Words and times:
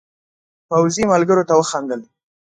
پوځي 0.69 1.03
ملګرو 1.11 1.47
ته 1.49 1.53
وخندل. 1.59 2.01